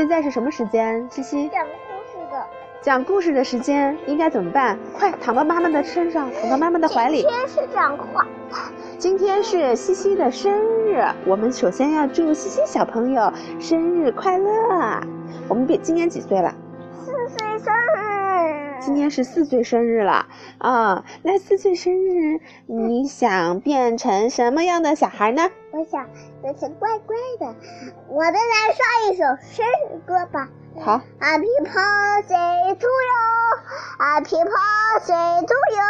[0.00, 1.06] 现在是什么时间？
[1.10, 1.70] 西西讲故
[2.10, 2.42] 事的。
[2.80, 4.78] 讲故事的时间应该怎么办？
[4.94, 7.20] 快躺到妈妈的身上，躺到妈妈的怀里。
[7.20, 8.26] 今天是讲话。
[8.96, 14.48] 今天是西西的生日，我们首先要祝西西小朋友生日快乐。
[15.46, 16.50] 我们比今年几岁了？
[17.04, 17.79] 四岁生日。
[18.80, 20.26] 今天是四岁生日了
[20.58, 21.04] 啊！
[21.22, 25.50] 那四岁生日，你想变成什么样的小孩呢？
[25.72, 26.08] 我想
[26.40, 27.54] 变成乖乖的。
[28.08, 28.40] 我们来
[28.72, 30.48] 唱一首生日歌吧。
[30.80, 31.00] 好。
[31.20, 35.84] Happy birthday to you，Happy birthday to you，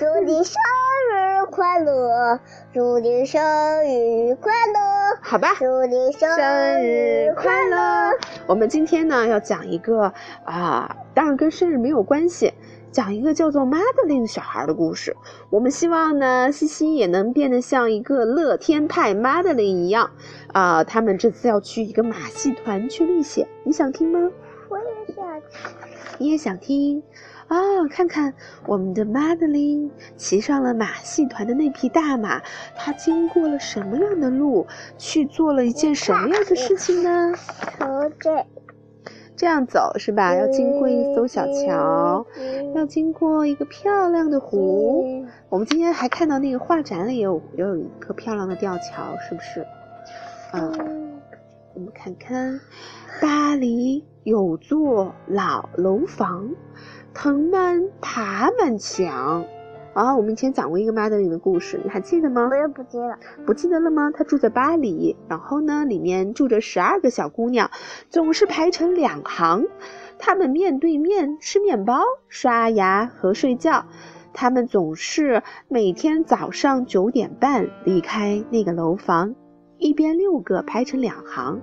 [0.00, 0.54] 祝你生
[1.12, 2.40] 日快乐，
[2.72, 3.40] 祝你生
[3.84, 4.80] 日快乐。
[5.22, 5.54] 好吧。
[5.58, 6.28] 祝你生
[6.82, 8.10] 日快乐。
[8.46, 10.12] 我们今天呢要讲一个
[10.44, 12.52] 啊，当然跟生日没有关系，
[12.90, 15.16] 讲一个叫做 Madeline 小孩的故事。
[15.48, 20.10] 我们希望呢，西西也能变得像一个乐天派 Madeline 一样
[20.52, 20.82] 啊。
[20.84, 24.30] 他们这次要去一个马戏团去历险，你想听吗？
[24.68, 25.70] 我也想听。
[26.18, 27.02] 你也想听
[27.48, 27.56] 啊？
[27.90, 28.34] 看看
[28.66, 32.42] 我们的 Madeline 骑上了马戏团的那匹大马，
[32.76, 37.32] 他经过了什么样的路，去做了一件什么样的事情呢？
[37.78, 38.44] 从这。
[39.36, 40.34] 这样走是吧？
[40.34, 42.24] 要经过一艘小桥，
[42.74, 45.24] 要经过一个漂亮的湖。
[45.48, 49.66] 我们今天还看到那个画展里有有一颗漂亮的吊桥，是不是？
[50.52, 51.20] 嗯，
[51.74, 52.60] 我们看看，
[53.20, 56.50] 巴黎有座老楼房，
[57.12, 59.44] 藤蔓爬满墙。
[59.94, 62.48] 啊，我们以前讲过一个 Madeline 的故事，你还记得吗？
[62.50, 64.10] 我也不记得，不记得了吗？
[64.10, 67.70] 她住在巴黎，然后呢，里面住着十二个小姑娘，
[68.10, 69.64] 总是排成两行，
[70.18, 73.86] 她们面对面吃面包、刷牙和睡觉。
[74.32, 79.36] 她们总是每天早上九点半离开那个楼房，
[79.78, 81.60] 一边六个排成两行。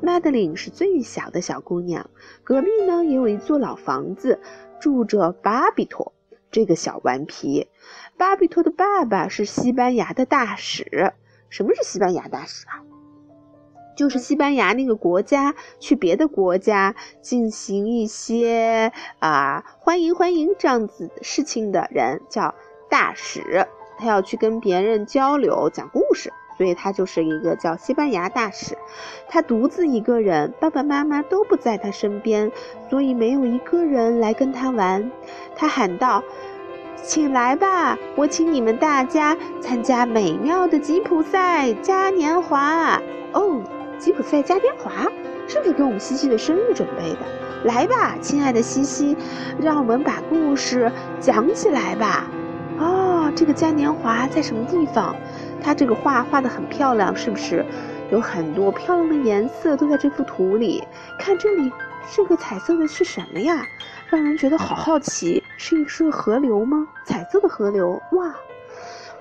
[0.00, 2.08] Madeline 是最小的小姑娘，
[2.44, 4.38] 隔壁呢也有一座老房子，
[4.80, 6.12] 住着巴比托。
[6.52, 7.68] 这个小顽皮，
[8.16, 11.12] 巴比托的爸爸是西班牙的大使。
[11.48, 12.84] 什么是西班牙大使啊？
[13.96, 22.54] 就是西班牙那个国家去别的国家进行一些啊欢迎欢迎这样子事情的人叫
[22.88, 23.66] 大使。
[23.98, 28.76] 他要去跟别人交流讲故事，所以他就是一个叫西班牙大使。
[29.28, 32.50] 他独自一个人，爸爸妈妈都不在他身边，
[32.90, 35.10] 所以没有一个人来跟他玩。
[35.56, 36.22] 他喊道。
[37.04, 43.02] 请来吧，我请你们大家参加美妙的吉普赛嘉年华
[43.32, 43.60] 哦！
[43.98, 45.10] 吉普赛嘉年华
[45.48, 47.18] 是不是给我们西西的生日准备的？
[47.64, 49.16] 来吧，亲爱的西西，
[49.60, 52.30] 让我们把故事讲起来吧。
[52.78, 55.16] 哦，这个嘉年华在什么地方？
[55.62, 57.64] 它这个画画的很漂亮，是不是？
[58.10, 60.82] 有很多漂亮的颜色都在这幅图里。
[61.18, 61.72] 看这里，
[62.14, 63.64] 这个彩色的是什么呀？
[64.10, 66.86] 让人觉得好好奇，是一是河流吗？
[67.04, 68.34] 彩色的河流，哇！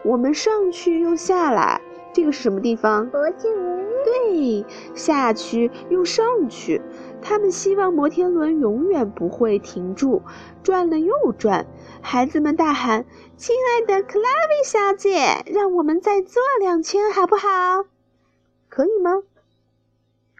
[0.03, 1.79] 我们上去又下来，
[2.13, 3.05] 这个是什么地方？
[3.07, 3.81] 摩天轮。
[4.03, 6.81] 对，下去又上去。
[7.21, 10.23] 他们希望摩天轮永远不会停住，
[10.63, 11.67] 转了又转。
[12.01, 13.05] 孩子们大喊
[13.37, 17.47] ：“亲爱的克拉维小姐，让我们再坐两圈好不好？
[18.69, 19.21] 可以吗？”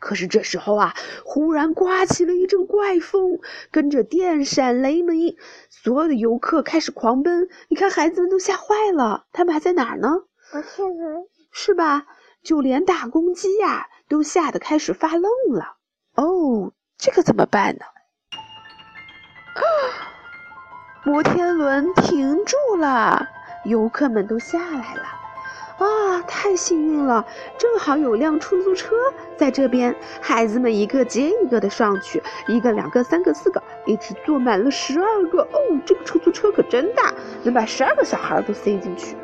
[0.01, 3.39] 可是这时候啊，忽然刮起了一阵怪风，
[3.69, 5.37] 跟着电闪雷鸣，
[5.69, 7.47] 所有的游客开始狂奔。
[7.69, 9.27] 你看，孩子们都吓坏了。
[9.31, 10.23] 他们还在哪儿呢？
[10.51, 12.05] 摩天轮，是吧？
[12.43, 15.23] 就连大公鸡呀，都吓得开始发愣
[15.53, 15.75] 了。
[16.15, 17.85] 哦，这可怎么办呢？
[19.53, 19.61] 啊！
[21.03, 23.27] 摩天轮停住了，
[23.65, 25.03] 游客们都下来了。
[25.77, 27.25] 啊，太幸运了！
[27.57, 28.95] 正好有辆出租车
[29.37, 35.41] 在这边，孩子们一个接一个的上去，一个、两个、三个、四个，一直坐满了十二个。
[35.41, 39.15] 哦，这个出租车可真大，能把十二个小孩都塞进去。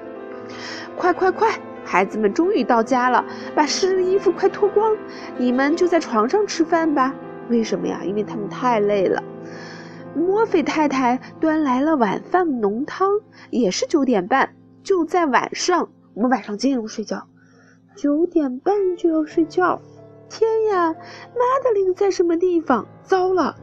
[0.96, 1.60] 快快快！
[1.88, 3.25] 孩子们终于到家了，
[3.56, 4.94] 把湿的衣服快脱光，
[5.38, 7.16] 你们就在床上吃饭吧。
[7.50, 8.01] 为什么呀？
[8.04, 9.24] 因为他们太累了。
[10.13, 13.10] 墨菲太太端来了晚饭浓汤，
[13.51, 14.54] 也是九点半，
[14.84, 15.88] 就在晚上。
[16.13, 17.25] 我们晚上几点钟睡觉？
[17.95, 19.81] 九点半就要睡觉。
[20.28, 22.86] 天呀，马德琳在什么地方？
[23.04, 23.56] 糟了，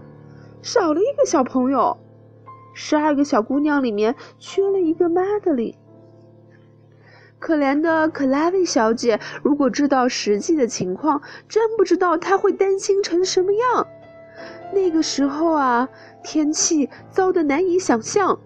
[0.62, 1.98] 少了一个小朋友。
[2.72, 5.74] 十二个小姑娘里面缺了一个马德琳。
[7.44, 13.86] 可怜的克拉维小姐，如果知道实际的情况，真不知道她会担心成什么样。
[14.72, 15.86] 那个时候啊，
[16.22, 18.40] 天气糟得难以想象，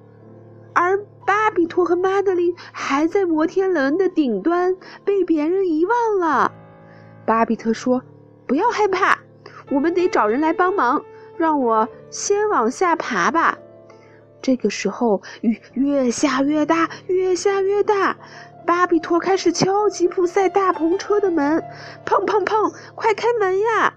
[0.72, 0.98] 而。
[1.28, 4.74] 巴比托和玛德琳还在摩天轮的顶端，
[5.04, 6.50] 被别人遗忘了。
[7.26, 8.02] 巴比特说
[8.48, 9.18] ：“不要害怕，
[9.70, 11.04] 我们得找人来帮忙，
[11.36, 13.58] 让我先往下爬吧。
[14.40, 18.16] 这个时候，雨越下越大，越下越大。
[18.68, 21.58] 巴比托开始敲吉普赛大篷车的门，
[22.04, 22.70] 砰砰砰！
[22.94, 23.94] 快开门呀！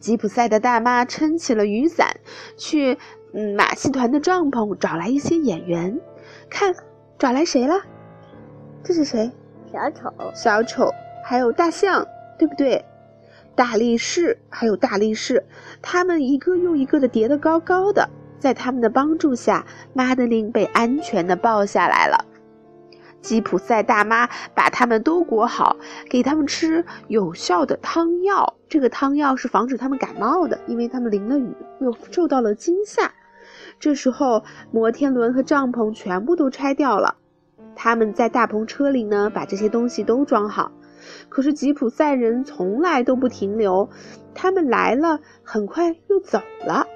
[0.00, 2.16] 吉普赛的大妈撑起了雨伞，
[2.56, 2.98] 去
[3.32, 6.00] 嗯马戏团的帐篷找来一些演员。
[6.50, 6.74] 看，
[7.16, 7.80] 找来谁了？
[8.82, 9.30] 这是谁？
[9.72, 10.12] 小丑。
[10.34, 10.90] 小丑，
[11.24, 12.04] 还有大象，
[12.36, 12.84] 对不对？
[13.54, 15.44] 大力士，还有大力士，
[15.80, 18.10] 他们一个又一个的叠得高高的。
[18.40, 22.24] 在他们的帮助下，马德琳被安全的抱下来了。
[23.24, 25.78] 吉普赛大妈把他们都裹好，
[26.10, 28.54] 给他们吃有效的汤药。
[28.68, 33.10] 这个汤药是防止他们感冒的，因为他们淋了雨，又受到了惊吓。
[33.80, 37.16] 这时候，摩天轮和帐篷全部都拆掉了。
[37.74, 40.70] 他们在大篷车里呢，把这些东西都装好。
[41.30, 43.88] 可是吉普赛人从来都不停留，
[44.34, 46.86] 他们来了，很快又走了。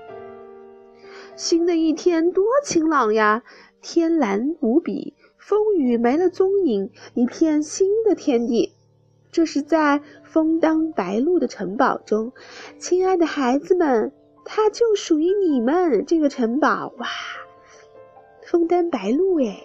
[1.37, 3.43] 新的一天多晴朗呀，
[3.81, 5.15] 天蓝无比，
[5.49, 8.75] 风雨没了踪影，一片新的天地。
[9.33, 12.33] 这是在枫丹白露的城堡中，
[12.79, 14.13] 亲爱的孩子们，
[14.45, 17.09] 它就属于你们这个城堡哇！
[18.45, 19.59] 枫丹白露哎，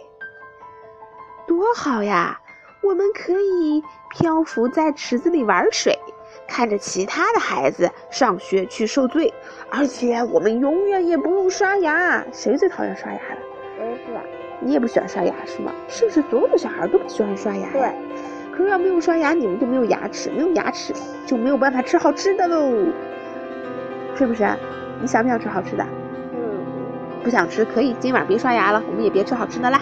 [1.45, 2.39] 多好呀！
[2.81, 6.00] 我们可以漂浮在池子里玩水。
[6.47, 9.33] 看着其他的孩子上学去受罪，
[9.69, 12.25] 而且我们永远也不用刷牙。
[12.31, 13.52] 谁最讨厌刷牙了？
[14.63, 15.71] 你也不喜欢刷牙是吗？
[15.88, 17.69] 是不是所有的小孩都不喜欢刷牙？
[17.71, 17.92] 对。
[18.56, 20.94] 可是要没有刷牙，你们就没有牙齿，没有牙齿
[21.25, 22.71] 就没有办法吃好吃的喽，
[24.15, 24.48] 是不是？
[25.01, 25.83] 你想不想吃好吃的？
[26.33, 26.39] 嗯。
[27.24, 29.81] 不想吃可以，今晚别刷牙了，我们也别吃好吃的啦。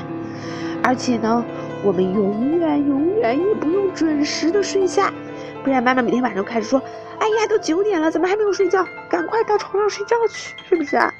[0.83, 1.43] 而且呢，
[1.83, 5.11] 我们永远永远也不用准时的睡下。
[5.63, 6.81] 不然妈妈每天晚上开始说
[7.19, 8.83] ：“哎呀，都九点了，怎么还没有睡觉？
[9.09, 11.13] 赶快到床上睡觉去，是不是啊？”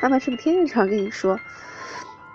[0.00, 1.38] 妈妈是不是天天常跟你说？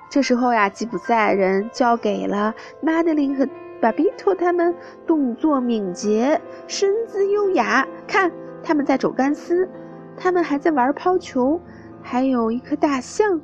[0.09, 3.47] 这时候呀，吉普赛人交给了马德琳和
[3.79, 4.75] 巴比托他们，
[5.05, 7.87] 动作敏捷，身姿优雅。
[8.07, 8.31] 看，
[8.63, 9.69] 他们在走钢丝，
[10.17, 11.61] 他们还在玩抛球，
[12.01, 13.39] 还有一棵大象，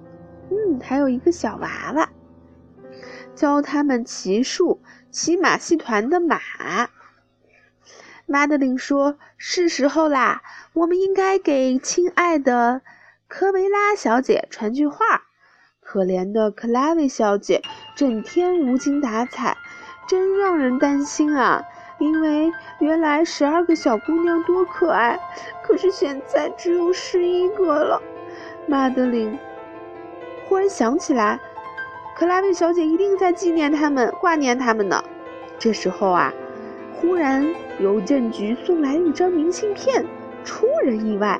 [0.49, 2.09] 嗯，还有一个小娃娃，
[3.35, 4.81] 教他们骑术，
[5.11, 6.39] 骑马戏团的马。
[8.25, 10.41] 马德琳说：“是时候啦，
[10.73, 12.81] 我们应该给亲爱的
[13.27, 15.24] 科维拉小姐传句话。
[15.95, 17.61] 可怜的克拉维小姐
[17.95, 19.55] 整天无精打采，
[20.05, 21.63] 真让人担心啊！
[21.99, 25.17] 因为原来十二个小姑娘多可爱，
[25.63, 28.01] 可是现在只有十一个了。”
[28.67, 29.39] 玛德琳
[30.49, 31.39] 忽然想起来，
[32.13, 35.01] 克拉维小姐一定在纪念他们、挂念他们呢。
[35.57, 36.33] 这时候啊。
[36.99, 40.05] 忽然，邮政局送来一张明信片，
[40.43, 41.39] 出人意外。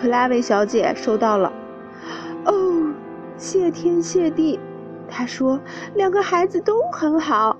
[0.00, 1.52] 克拉维小姐收到了。
[2.44, 2.94] 哦，
[3.36, 4.58] 谢天谢地！
[5.08, 5.60] 他说
[5.96, 7.56] ：“两个孩子都很好，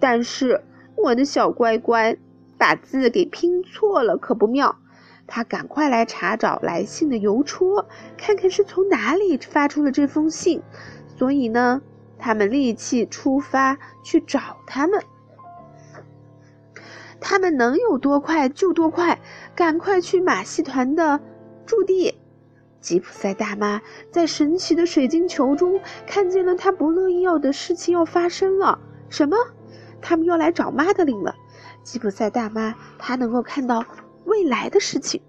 [0.00, 0.62] 但是
[0.96, 2.16] 我的小乖乖
[2.56, 4.76] 把字给拼错了，可不妙。”
[5.30, 10.62] 他赶快来查找来信的邮戳，看看是从哪里发出了这封信。
[11.06, 11.82] 所以呢，
[12.18, 15.02] 他们立即出发去找他们。
[17.20, 19.20] 他们能有多快就多快，
[19.54, 21.20] 赶快去马戏团的
[21.66, 22.17] 驻地。
[22.88, 28.78] 吉普赛大妈在神奇的水晶球中看见了她不乐意要的事情要发生了。
[29.10, 29.36] 什么？
[30.00, 31.34] 他们要来找玛德琳了。
[31.82, 33.84] 吉普赛大妈她能够看到
[34.24, 35.20] 未来的事情。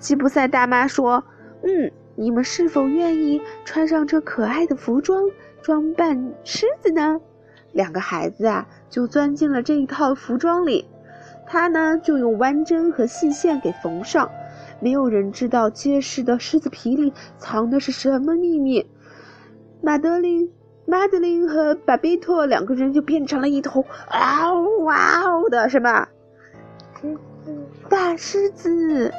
[0.00, 1.22] 吉普赛大妈说
[1.62, 5.22] ：“嗯，你们是否愿意穿上这可爱的服装，
[5.62, 7.20] 装扮狮子呢？”
[7.70, 10.88] 两个孩子啊，就钻进了这一套服装里。
[11.46, 14.28] 他呢，就用弯针和细线给缝上。
[14.80, 18.86] 没有人知道结实的狮子皮里藏的是什么秘密。
[19.82, 20.50] 马德琳、
[20.86, 26.08] 马德琳和巴比托两个人就变成了一头嗷哇哦的什么
[27.00, 27.14] 狮
[27.44, 29.12] 子大狮子。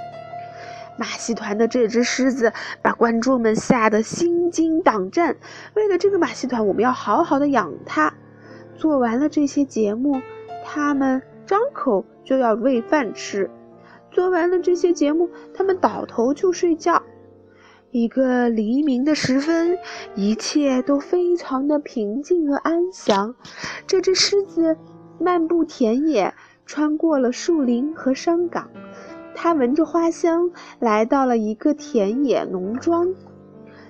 [0.99, 5.37] 马戏团的这只狮子把观众们吓得心惊胆战。
[5.75, 8.11] 为了这个马戏团，我们要好好的养它。
[8.75, 10.19] 做完了这些节目，
[10.65, 13.47] 他们张口就要喂饭吃；
[14.17, 17.03] 做完了这些节目，他们倒头就睡觉。
[17.91, 19.77] 一个黎明的时分，
[20.15, 23.35] 一切都非常的平静和安详。
[23.85, 24.75] 这只狮子
[25.19, 26.33] 漫步田野，
[26.65, 28.67] 穿过了树林和山岗，
[29.35, 33.13] 它闻着花香，来到了一个田野农庄。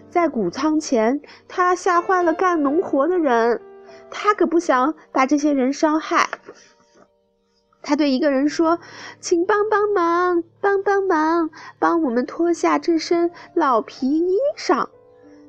[0.09, 3.61] 在谷仓前，它吓坏了干农活的人。
[4.11, 6.27] 它可不想把这些人伤害。
[7.87, 8.79] 他对一个人说
[9.21, 14.87] ：“请帮帮忙，帮帮忙，帮我们脱下这身老皮衣裳。”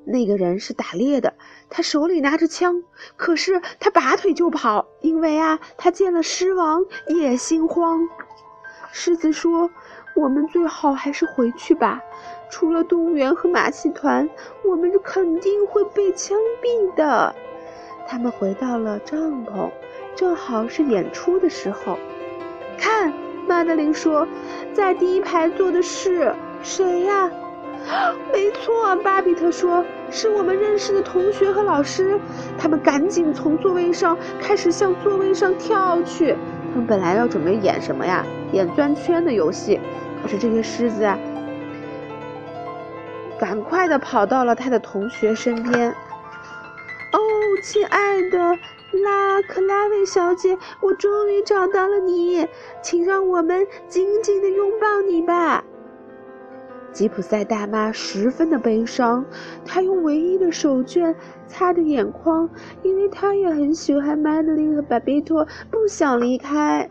[0.07, 1.35] 那个人是打猎的，
[1.69, 2.85] 他手里拿着枪，
[3.17, 8.09] 可是他拔腿就跑，因为啊，他见了狮王也心慌。
[8.93, 9.69] 狮子说
[10.15, 12.01] ：“我们最好还是回去吧，
[12.53, 14.31] 除了动物园和马戏团，
[14.65, 17.35] 我们肯定会被枪毙的。”
[18.07, 19.73] 他们回到了帐篷，
[20.15, 21.99] 正好是演出的时候。
[22.79, 23.13] 看，
[23.47, 24.27] 玛德琳说，
[24.73, 26.33] 在第一排坐的是
[26.63, 27.31] 谁呀？
[28.33, 32.19] 没错，巴比特说，是我们认识的同学和老师。
[32.59, 36.37] 他们赶紧从座位上开始向座位上跳去。
[36.71, 38.25] 他们本来要准备演什么呀？
[38.53, 39.81] 演钻圈的游戏。
[40.23, 41.19] 可是这些狮子啊，
[43.39, 45.91] 赶快的跑到了他的同学身边。
[47.13, 47.19] 哦，
[47.63, 48.59] 亲爱的。
[48.93, 52.47] 拉克拉维小姐，我终于找到了你，
[52.83, 55.65] 请让我们紧紧的拥抱你吧。
[56.91, 59.25] 吉普赛大妈十分的悲伤，
[59.65, 61.15] 她用唯一的手绢
[61.47, 62.49] 擦着眼眶，
[62.83, 66.91] 因为她也很喜欢玛德琳和巴比托，不想离开。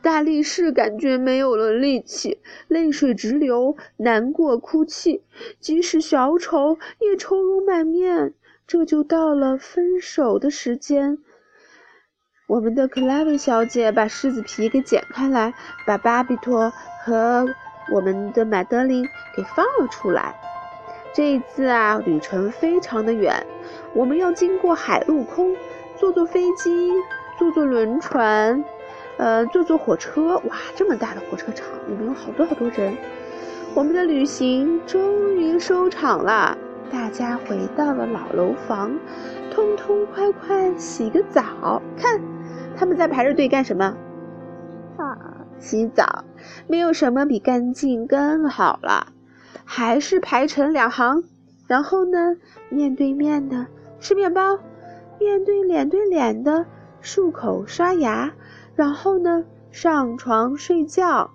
[0.00, 5.22] 大力士感觉没有了力气，泪水直流，难过哭泣，
[5.58, 8.34] 即使小丑也愁容满面。
[8.66, 11.18] 这就到了分手的时间。
[12.48, 15.54] 我们的克拉文小姐把狮子皮给剪开来，
[15.86, 16.72] 把巴比托
[17.04, 17.46] 和
[17.92, 19.06] 我们的马德琳
[19.36, 20.34] 给放了出来。
[21.14, 23.46] 这一次啊，旅程非常的远，
[23.94, 25.56] 我们要经过海陆空，
[25.96, 26.90] 坐坐飞机，
[27.38, 28.64] 坐坐轮船，
[29.16, 30.36] 呃，坐坐火车。
[30.38, 32.96] 哇，这么大的火车场，里面有好多好多人。
[33.74, 36.58] 我们的旅行终于收场了。
[36.90, 38.98] 大家回到了老楼房，
[39.50, 41.80] 痛痛快快洗个澡。
[41.96, 42.20] 看，
[42.76, 43.96] 他们在排着队干什么？
[44.96, 45.18] 啊
[45.58, 46.24] 洗澡。
[46.66, 49.08] 没有什么比干净更好了。
[49.64, 51.24] 还是排成两行，
[51.66, 52.36] 然后呢，
[52.68, 53.66] 面对面的
[53.98, 54.58] 吃面包，
[55.18, 56.66] 面对脸对脸的
[57.02, 58.32] 漱口刷牙，
[58.76, 61.30] 然后呢，上床睡觉。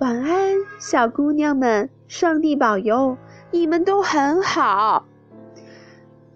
[0.00, 3.16] 晚安，小姑娘们，上帝保佑。
[3.52, 5.04] 你们都很好，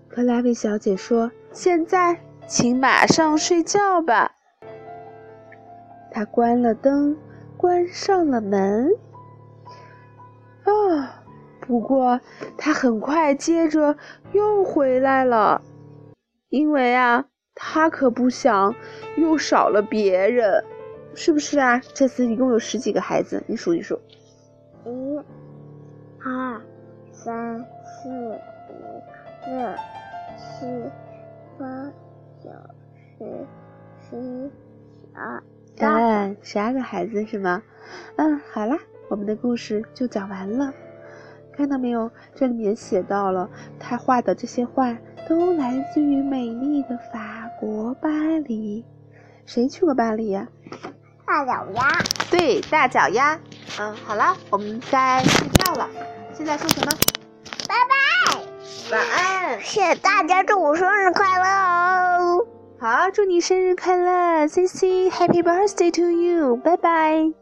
[0.07, 4.33] 克拉维小姐说：“现在，请马上睡觉吧。”
[6.13, 7.17] 她关了灯，
[7.57, 8.91] 关上了门。
[10.65, 11.25] 啊，
[11.61, 12.21] 不过
[12.59, 13.97] 她很快接着
[14.33, 15.63] 又回来了，
[16.51, 18.75] 因为啊，她可不想
[19.17, 20.63] 又少了别人，
[21.15, 21.81] 是不是啊？
[21.95, 23.99] 这次一共有十几个孩子，你数一数。
[24.85, 25.19] 一，
[26.23, 26.61] 二。
[27.17, 28.39] 三四五
[29.47, 29.75] 六
[30.37, 30.67] 七
[31.59, 31.91] 八
[32.45, 32.51] 九
[33.19, 33.47] 十
[34.09, 34.51] 十一
[35.01, 35.43] 十二，
[35.79, 37.63] 嗯，十二个孩子是吗？
[38.17, 40.73] 嗯，好啦，我们的故事就讲完了。
[41.57, 42.11] 看到没有？
[42.35, 43.49] 这里面写到了
[43.81, 44.97] 他画的这些画
[45.27, 48.11] 都来自于美丽的法国巴
[48.45, 48.85] 黎。
[49.47, 50.47] 谁去过巴黎呀？
[51.27, 51.83] 大脚丫。
[52.31, 53.41] 对，大脚丫。
[53.81, 55.89] 嗯，好啦，我们该睡觉了。
[56.37, 56.93] 现在说什么？
[57.67, 62.47] 拜拜，晚安，谢谢大家，祝我生日快乐哦！
[62.79, 67.33] 好，祝你生日快乐，C C，Happy birthday to you，拜拜。